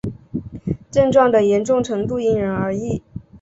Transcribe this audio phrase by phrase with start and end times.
[0.89, 3.03] 症状的严重程度因人而异。